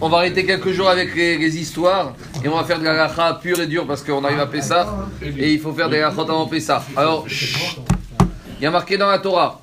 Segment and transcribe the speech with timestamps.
[0.00, 3.38] On va arrêter quelques jours avec les, histoires et on va faire de la lacha
[3.40, 6.46] pure et dure parce qu'on arrive à Pessah et il faut faire des lachot avant
[6.46, 6.84] Pessah.
[6.96, 9.60] Alors, il y a marqué dans la Torah,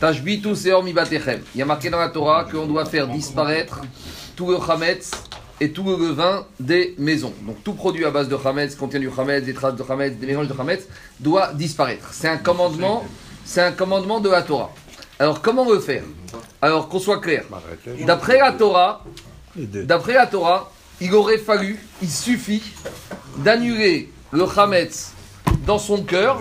[0.00, 1.40] Tashbitu seor mi batechem.
[1.54, 3.82] Il y a marqué dans la Torah qu'on doit faire disparaître
[4.36, 5.10] tout le chametz
[5.60, 7.34] et tout le levain des maisons.
[7.46, 10.26] Donc tout produit à base de chametz, contient du chametz, des traces de chametz, des
[10.26, 10.88] mélanges de chametz,
[11.18, 12.08] doit disparaître.
[12.12, 13.04] C'est un commandement,
[13.44, 14.70] c'est un commandement de la Torah.
[15.18, 16.04] Alors comment le faire?
[16.62, 17.44] Alors qu'on soit clair.
[18.06, 19.04] D'après la Torah,
[19.56, 22.62] d'après la Torah, il aurait fallu, il suffit
[23.38, 25.12] d'annuler le chametz
[25.66, 26.40] dans son cœur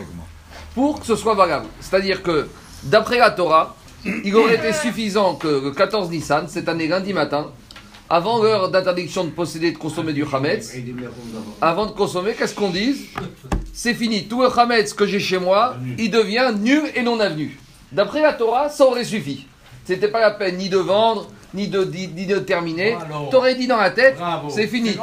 [0.76, 1.66] pour que ce soit valable.
[1.80, 2.48] C'est-à-dire que
[2.84, 3.76] d'après la Torah,
[4.06, 7.52] il aurait été suffisant que le 14 Nissan, cette année lundi matin,
[8.10, 10.74] avant l'heure d'interdiction de posséder et de consommer du chametz,
[11.62, 13.06] avant de consommer, qu'est-ce qu'on dise?
[13.74, 14.28] C'est fini.
[14.28, 17.60] Tout le chametz que j'ai chez moi, il devient nul et non avenu.
[17.92, 19.48] D'après la Torah, ça aurait suffi.
[19.90, 22.96] C'était pas la peine ni de vendre, ni de, ni, ni de terminer.
[23.32, 24.16] T'aurais dit dans la tête,
[24.50, 24.94] c'est fini.
[24.94, 25.02] Tout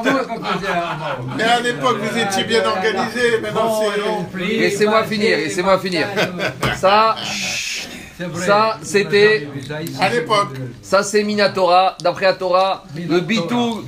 [1.36, 3.40] Mais à l'époque, vous étiez bien organisé.
[3.42, 4.44] Maintenant, c'est.
[4.46, 6.06] Laissez-moi finir, laissez-moi finir.
[6.76, 7.16] Ça,
[8.46, 9.48] ça, c'était-
[10.00, 10.50] À l'époque.
[10.82, 11.96] ça c'est Minatora.
[12.00, 13.82] D'après la Torah, le bitou,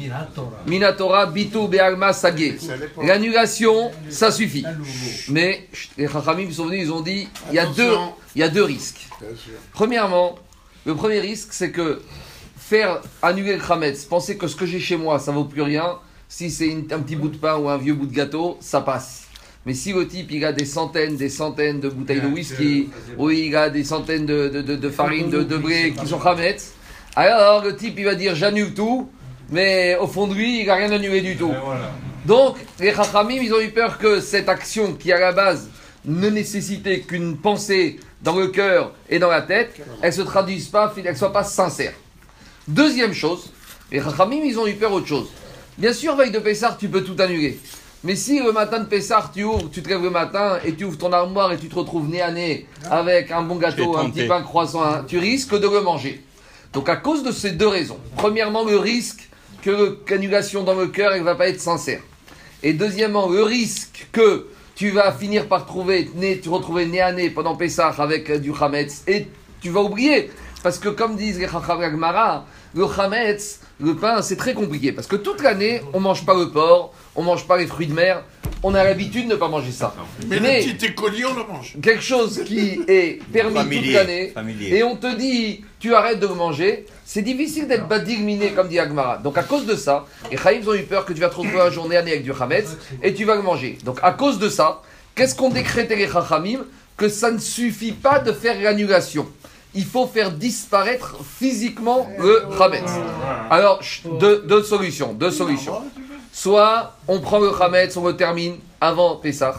[0.67, 2.59] Minatora, bitou be'alma sagé.
[3.01, 4.65] L'annulation, ça suffit.
[5.29, 8.15] Mais les Chachamim sont venus, ils ont dit, il y a deux, Attention.
[8.35, 9.07] il y a deux risques.
[9.73, 10.35] Premièrement,
[10.87, 12.01] le premier risque, c'est que
[12.57, 15.99] faire annuler le Khametz, penser que ce que j'ai chez moi, ça vaut plus rien,
[16.29, 19.25] si c'est un petit bout de pain ou un vieux bout de gâteau, ça passe.
[19.67, 23.31] Mais si le type, il a des centaines, des centaines de bouteilles de whisky, ou
[23.31, 26.73] il a des centaines de, de, de, de farine, de, de blé qui sont Khametz,
[27.17, 29.11] alors le type, il va dire j'annule tout,
[29.51, 31.53] mais au fond de lui, il n'a rien annulé du tout.
[32.25, 35.71] Donc, les Chachamim, ils ont eu peur que cette action qui, à la base,
[36.09, 40.93] ne nécessitait qu'une pensée dans le cœur et dans la tête, elle se traduise pas,
[41.05, 41.93] elle soit pas sincère.
[42.67, 43.51] Deuxième chose,
[43.93, 45.29] les Chachamim, ils ont eu peur autre chose.
[45.77, 47.59] Bien sûr, veille de Pessah, tu peux tout annuler.
[48.05, 50.85] Mais si le matin de Pessah, tu ouvres, tu te lèves le matin et tu
[50.85, 54.11] ouvres ton armoire et tu te retrouves nez à nez avec un bon gâteau, un
[54.11, 56.23] petit pain croissant, hein, tu risques de le manger.
[56.73, 59.29] Donc à cause de ces deux raisons, premièrement le risque
[59.63, 62.01] que l'annulation dans le cœur ne va pas être sincère.
[62.63, 64.47] Et deuxièmement le risque que
[64.79, 68.53] tu vas finir par trouver, te retrouver nez à nez pendant Pessah avec euh, du
[68.59, 69.27] Hametz et
[69.61, 70.31] tu vas oublier.
[70.63, 71.81] Parce que comme disent les Chacham
[72.75, 74.93] le Hametz, le pain, c'est très compliqué.
[74.93, 77.93] Parce que toute l'année, on mange pas le porc, on mange pas les fruits de
[77.93, 78.23] mer,
[78.63, 79.95] on a l'habitude de ne pas manger ça.
[80.27, 81.75] Mais, Mais- le petit écolier, on le mange.
[81.83, 84.77] quelque chose qui est permis toute Familier, l'année, familier.
[84.77, 88.79] et on te dit tu arrêtes de le manger, c'est difficile d'être badigminé comme dit
[88.79, 89.19] Agmara.
[89.19, 91.61] Donc à cause de ça, les Chaïms ont eu peur que tu vas te retrouver
[91.61, 93.79] un journée année avec du Hametz et tu vas le manger.
[93.85, 94.83] Donc à cause de ça,
[95.15, 96.61] qu'est-ce qu'ont décrété les Chachamim
[96.97, 99.27] Que ça ne suffit pas de faire l'annulation.
[99.75, 102.91] Il faut faire disparaître physiquement le Hametz.
[103.51, 103.81] Alors,
[104.19, 105.13] deux solutions.
[105.13, 105.83] Deux solutions.
[106.43, 109.57] Soit on prend le Hametz, on le termine avant Pessah.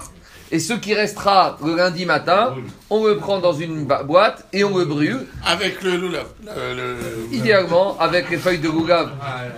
[0.49, 2.55] Et ce qui restera le lundi matin,
[2.89, 6.27] on le prend dans une boîte et on le brûle, Avec le loulav.
[6.45, 9.11] Le, le- idéalement avec les feuilles de gougave.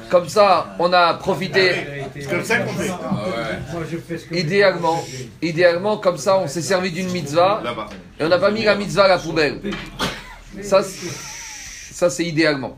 [0.10, 1.72] Comme ça, on a profité,
[2.20, 2.90] C'est comme ça qu'on fait.
[4.32, 5.04] idéalement,
[5.44, 7.62] idéalement, comme ça, on s'est servi d'une mitzvah
[8.20, 9.62] et on n'a pas mis la mitzvah à la poubelle.
[11.94, 12.78] Ça c'est idéalement.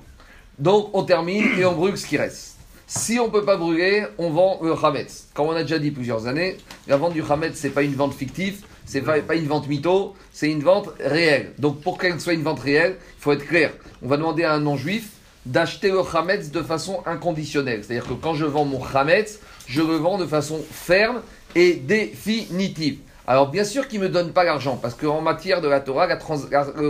[0.59, 2.57] Donc, on termine et on brûle ce qui reste.
[2.87, 5.27] Si on ne peut pas brûler, on vend le Hametz.
[5.33, 6.57] Comme on a déjà dit plusieurs années,
[6.87, 9.67] la vente du Hametz, ce n'est pas une vente fictive, c'est pas, pas une vente
[9.67, 11.53] mytho, c'est une vente réelle.
[11.59, 13.71] Donc pour qu'elle soit une vente réelle, il faut être clair.
[14.03, 15.09] On va demander à un non-juif
[15.45, 17.83] d'acheter le Hametz de façon inconditionnelle.
[17.83, 21.21] C'est-à-dire que quand je vends mon Hametz, je le vends de façon ferme
[21.55, 22.97] et définitive.
[23.25, 26.07] Alors bien sûr qu'il ne me donne pas l'argent, parce qu'en matière de la Torah,
[26.07, 26.19] la-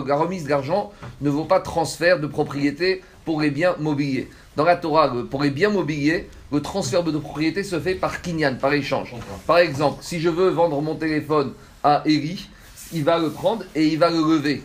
[0.08, 4.30] la remise d'argent ne vaut pas transfert de propriété pour les biens mobiliers.
[4.56, 8.56] Dans la Torah, pour les biens mobiliers, le transfert de propriété se fait par kinyan,
[8.56, 9.14] par échange.
[9.48, 11.54] Par exemple, si je veux vendre mon téléphone
[11.84, 12.48] à Eli,
[12.94, 14.62] il va le prendre et il va le lever.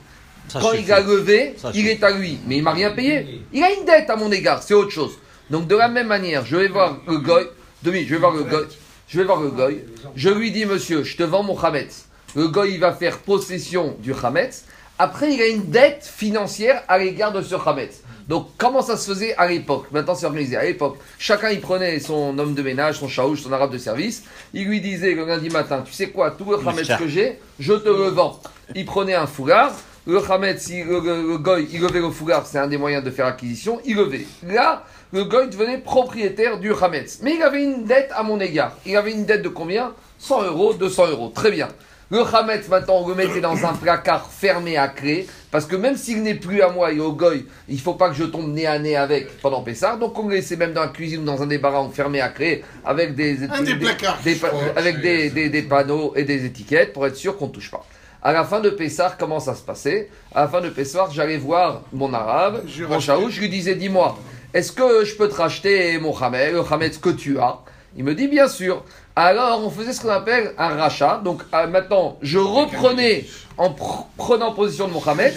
[0.49, 0.83] Ça Quand suffit.
[0.85, 1.89] il a levé, Ça il suffit.
[1.89, 3.43] est à lui, mais il m'a rien payé.
[3.53, 5.19] Il a une dette à mon égard, c'est autre chose.
[5.51, 7.45] Donc de la même manière, je vais voir le goy,
[7.83, 8.65] demi, je vais voir le goy,
[9.09, 9.83] je vais voir le goy,
[10.15, 12.05] je lui dis monsieur, je te vends mon chametz.
[12.37, 14.65] Le goy il va faire possession du chametz.
[14.99, 18.03] Après, il a une dette financière à l'égard de ce chametz.
[18.29, 19.87] Donc, comment ça se faisait à l'époque?
[19.91, 20.57] Maintenant, c'est organisé.
[20.57, 24.25] À l'époque, chacun il prenait son homme de ménage, son chaouche, son arabe de service.
[24.53, 26.97] Il lui disait le lundi matin Tu sais quoi, tout le Mishka.
[26.97, 28.39] que j'ai, je te le vends.
[28.75, 29.73] Il prenait un foulard.
[30.07, 33.05] Le chametz, il- le, le- le goy, il levait le foulard, c'est un des moyens
[33.05, 33.79] de faire acquisition.
[33.85, 34.27] Il levait.
[34.47, 37.21] Là, le goy devenait propriétaire du chametz.
[37.23, 38.73] Mais il avait une dette à mon égard.
[38.85, 39.93] Il avait une dette de combien?
[40.19, 41.33] 100 euros, 200 euros.
[41.35, 41.69] Très bien.
[42.11, 45.95] Le Hametz, maintenant, on le mettait dans un placard fermé à clé, parce que même
[45.95, 48.67] s'il n'est plus à moi et au goy, il faut pas que je tombe nez
[48.67, 49.97] à nez avec pendant Pessah.
[49.97, 52.65] Donc on le laissait même dans la cuisine ou dans un débarras fermé à clé,
[52.83, 54.19] avec des, des placards.
[54.25, 54.41] des
[54.75, 57.85] avec des, panneaux et des étiquettes pour être sûr qu'on ne touche pas.
[58.23, 60.09] À la fin de Pessah, comment ça se passait?
[60.35, 63.75] À la fin de Pessah, j'allais voir mon arabe, Je mon chaou, je lui disais,
[63.75, 64.19] dis-moi,
[64.55, 67.59] est-ce que je peux te racheter mon Hamed, le Hamed que tu as?
[67.97, 68.85] Il me dit, bien sûr.
[69.21, 71.21] Alors, on faisait ce qu'on appelle un rachat.
[71.25, 73.25] Donc, euh, maintenant, je reprenais
[73.57, 75.35] en pr- prenant position de mon Hamed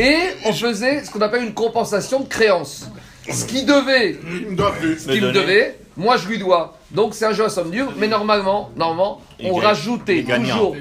[0.00, 0.16] et
[0.46, 2.88] on faisait ce qu'on appelle une compensation de créance.
[3.30, 4.16] Ce qui devait
[4.98, 6.78] ce qu'il me devait, moi je lui dois.
[6.90, 10.74] Donc c'est un jeu à somme dure, mais normalement, normalement, on rajoutait toujours,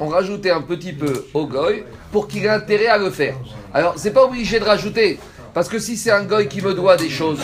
[0.00, 3.36] on rajoutait un petit peu au goy pour qu'il ait intérêt à le faire.
[3.72, 5.20] Alors c'est pas obligé de rajouter,
[5.54, 7.38] parce que si c'est un goy qui me doit des choses,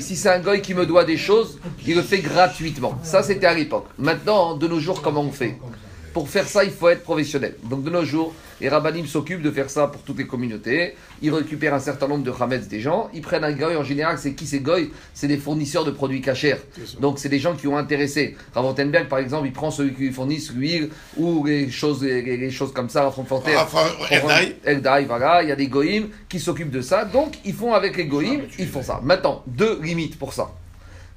[0.00, 2.98] Si c'est un goy qui me doit des choses, il le fait gratuitement.
[3.02, 3.86] Ça c'était à l'époque.
[3.98, 5.58] Maintenant, de nos jours, comment on fait?
[6.12, 7.54] Pour faire ça, il faut être professionnel.
[7.64, 10.94] Donc de nos jours, les rabbinim s'occupent de faire ça pour toutes les communautés.
[11.22, 13.08] Ils récupèrent un certain nombre de chametz des gens.
[13.14, 13.76] Ils prennent un goy.
[13.76, 14.90] En général, c'est qui ces goy?
[15.14, 16.56] C'est des fournisseurs de produits cachers.
[17.00, 18.36] Donc c'est des gens qui ont intéressé.
[18.54, 22.50] Raventenberg, par exemple, il prend celui qui lui fournissent l'huile ou les choses, les, les
[22.50, 23.10] choses comme ça
[24.10, 24.56] Erdai.
[24.64, 27.04] Eldai, voilà, il y a des goïms qui s'occupent de ça.
[27.04, 29.00] Donc, ils font avec les goïms, ils font ça.
[29.02, 30.50] Maintenant, deux limites pour ça.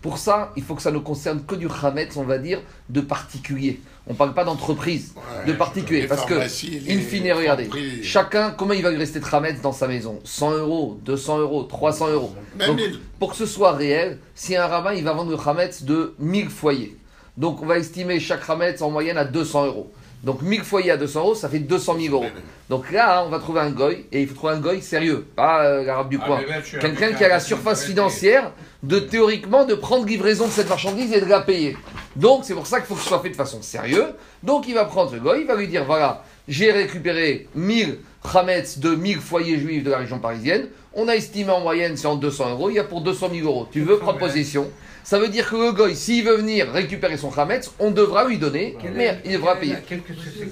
[0.03, 2.99] Pour ça, il faut que ça ne concerne que du chametz, on va dire, de
[2.99, 3.79] particulier.
[4.05, 6.07] On ne parle pas d'entreprise, Ouais, de particulier.
[6.07, 7.69] Parce que, in fine, regardez,
[8.03, 10.19] chacun, comment il va lui rester de chametz dans sa maison?
[10.25, 12.35] 100 euros, 200 euros, 300 euros.
[12.59, 12.81] Donc,
[13.17, 16.49] pour que ce soit réel, si un rabbin, il va vendre le chametz de 1000
[16.49, 16.97] foyers.
[17.37, 19.89] Donc, on va estimer chaque chametz en moyenne à 200 euros.
[20.23, 22.29] Donc, 1000 foyers à 200 euros, ça fait 200 000 euros.
[22.69, 25.65] Donc là, on va trouver un goy, et il faut trouver un goy sérieux, pas
[25.65, 26.39] euh, l'arabe du coin.
[26.79, 28.51] Quelqu'un qui a la surface financière
[28.83, 31.77] de théoriquement de prendre livraison de cette marchandise et de la payer.
[32.15, 34.13] Donc c'est pour ça qu'il faut que ce soit fait de façon sérieuse.
[34.43, 37.97] Donc il va prendre le goy, il va lui dire voilà, j'ai récupéré 1000
[38.31, 40.67] chametz de 1000 foyers juifs de la région parisienne.
[40.93, 43.47] On a estimé en moyenne c'est en 200 euros, il y a pour 200 000
[43.47, 43.67] euros.
[43.71, 44.69] Tu veux prendre possession
[45.03, 48.37] ça veut dire que le goy, s'il veut venir récupérer son chametz, on devra lui
[48.37, 49.75] donner, mais il devra payer.
[49.87, 50.45] Qu'est-ce que c'est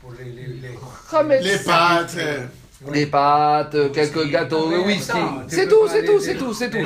[0.00, 0.78] pour les, les, les...
[1.10, 2.16] Chametz, Les pâtes.
[2.92, 5.18] les pâtes, quelques gâteaux, le whisky.
[5.48, 6.78] C'est tout, c'est tout, c'est tout, c'est tout.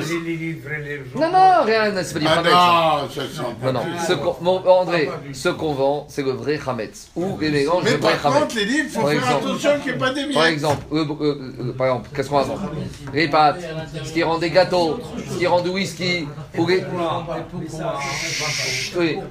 [1.15, 3.37] Non, non, rien, c'est pas du Ah chametz.
[3.61, 3.71] non.
[3.71, 7.09] Non, non, ce qu'on- mon- André, ce qu'on vend, c'est le vrai Hametz.
[7.15, 8.41] Ou les mélanges de Mais vrai par Hametz.
[8.41, 9.45] contre, les livres, il faut Par faire exemple.
[9.45, 10.53] attention qu'il n'y ait pas des Par miettes.
[10.53, 12.71] exemple, euh, euh, euh, par exemple, qu'est-ce qu'on va vendre?
[13.13, 13.59] Les pâtes,
[14.03, 14.99] ce qui rend des gâteaux,
[15.31, 16.27] ce qui rend du whisky,
[16.57, 16.83] Oui.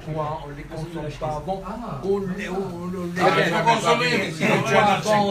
[0.05, 1.63] pourquoi on les consomme pas avant
[2.03, 3.31] On les on, on les Ah,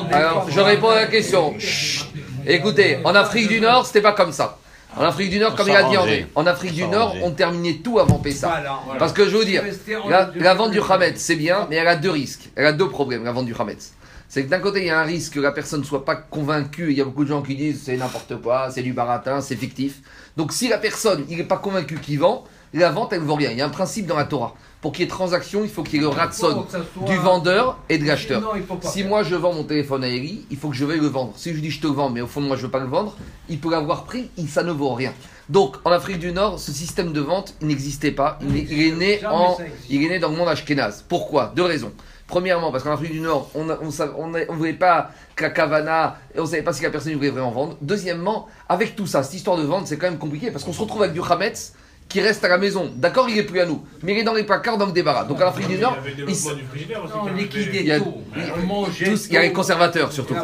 [0.08, 1.54] des Alors, je réponds à la question.
[1.58, 2.06] Chut.
[2.46, 4.58] Écoutez, en Afrique du Nord, c'était pas comme ça.
[4.96, 5.96] En Afrique du Nord, On comme il a dit.
[5.96, 8.48] André, en Afrique du Nord, on terminait tout avant Pessah.
[8.48, 8.98] Voilà, voilà.
[8.98, 9.62] Parce que je veux dire,
[10.08, 10.80] la, vente du.
[10.80, 12.50] Hametz, c'est bien, mais elle a deux risques.
[12.56, 13.92] Elle a deux problèmes, la vente du Hametz.
[14.34, 16.16] C'est que d'un côté, il y a un risque que la personne ne soit pas
[16.16, 16.90] convaincue.
[16.90, 19.56] Il y a beaucoup de gens qui disent c'est n'importe quoi, c'est du baratin, c'est
[19.56, 20.00] fictif.
[20.38, 23.50] Donc si la personne, n'est pas convaincu qu'il vend, la vente, elle ne vaut rien.
[23.50, 24.54] Il y a un principe dans la Torah.
[24.80, 27.78] Pour qu'il y ait transaction, il faut qu'il y ait le ratson soit- du vendeur
[27.90, 28.40] et de l'acheteur.
[28.88, 31.34] Si moi je vends mon téléphone à Eli, il faut que je veuille le vendre.
[31.36, 32.86] Si je dis je te vends, mais au fond de moi je veux pas le
[32.88, 33.18] vendre,
[33.50, 35.12] il peut l'avoir pris, ça ne vaut rien.
[35.50, 38.38] Donc en Afrique du Nord, ce système de vente n'existait pas.
[38.40, 39.56] Il, est- il est né en,
[39.90, 41.04] il est né dans le monde ashkénaze.
[41.06, 41.52] Pourquoi?
[41.54, 41.92] Deux raisons.
[42.32, 43.74] Premièrement, parce qu'en Afrique du Nord, on ne
[44.48, 47.50] on, voulait pas que la Kavana, et on savait pas si la personne voulait vraiment
[47.50, 47.76] vendre.
[47.82, 50.80] Deuxièmement, avec tout ça, cette histoire de vente, c'est quand même compliqué parce qu'on se
[50.80, 51.74] retrouve avec du Hametz
[52.12, 52.92] qui reste à la maison.
[52.94, 55.24] D'accord, il est plus à nous, mais il est dans les placards, dans le débarras.
[55.24, 55.96] Donc en Afrique du Nord,
[56.28, 58.14] il, y a- tout.
[59.28, 60.34] Il y a les conservateurs surtout.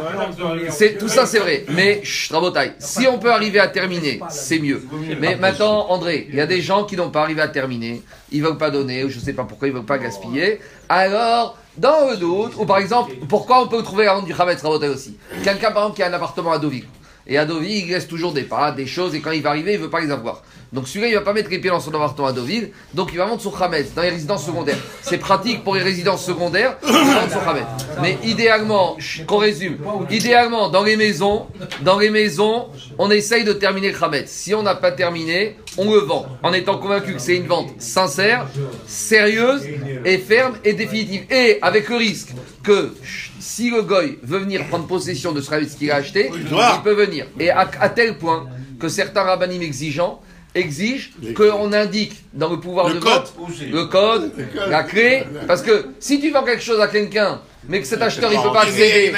[0.69, 4.57] C'est, tout ça c'est vrai, mais chut, Rabotai, si on peut arriver à terminer, c'est
[4.59, 4.83] mieux.
[5.19, 8.41] Mais maintenant, André, il y a des gens qui n'ont pas arrivé à terminer, ils
[8.41, 10.59] ne veulent pas donner, ou je ne sais pas pourquoi ils ne veulent pas gaspiller.
[10.89, 14.61] Alors, dans le doute, ou par exemple, pourquoi on peut trouver la vente du Hametz
[14.61, 15.17] Rabotai aussi?
[15.43, 16.85] Quelqu'un par exemple qui a un appartement à Deauville,
[17.27, 19.73] et à Deauville, il laisse toujours des pâtes, des choses, et quand il va arriver,
[19.73, 20.41] il ne veut pas les avoir.
[20.71, 23.09] Donc celui-là, il ne va pas mettre les pieds dans son appartement à Deauville, donc
[23.11, 24.77] il va vendre son Hametz dans les résidences secondaires.
[25.01, 27.65] C'est pratique pour les résidences secondaires, de vendre son Hametz.
[28.01, 28.95] Mais idéalement,
[29.25, 29.77] qu'on résume,
[30.11, 31.47] idéalement, dans les maisons,
[31.81, 32.67] dans les maisons,
[32.99, 34.29] on essaye de terminer le Hametz.
[34.29, 37.69] Si on n'a pas terminé, on le vend, en étant convaincu que c'est une vente
[37.79, 38.45] sincère,
[38.85, 39.63] sérieuse,
[40.05, 41.23] et ferme, et définitive.
[41.31, 42.29] Et avec le risque
[42.63, 42.93] que
[43.39, 46.29] si le goy veut venir prendre possession de ce Hametz qu'il a acheté,
[46.77, 47.25] Il peut venir.
[47.39, 48.47] Et à, à tel point
[48.79, 50.21] que certains rabbinim exigeants
[50.55, 53.11] exigent qu'on indique dans le pouvoir Le de code.
[53.13, 53.33] vote
[53.71, 54.31] le code,
[54.67, 58.31] la clé, parce que si tu vends quelque chose à quelqu'un, mais que cet acheteur
[58.33, 59.13] il peut pas accéder,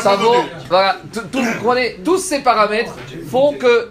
[0.00, 0.36] ça vaut,
[0.68, 2.96] voilà, tout- tout- vous comprenez, tous ces paramètres
[3.30, 3.88] font que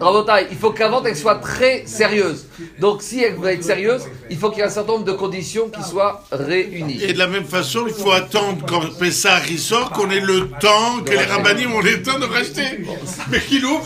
[0.00, 2.46] Rabotai, il faut que la vente elle soit très sérieuse.
[2.78, 5.12] Donc si elle veut être sérieuse, il faut qu'il y ait un certain nombre de
[5.12, 7.02] conditions qui soient réunies.
[7.02, 10.48] Et de la même façon, il faut attendre quand Pessah il sort, qu'on ait le
[10.60, 12.84] temps, que les rabbinim ont le temps de racheter.
[13.30, 13.84] Mais qu'il ouvre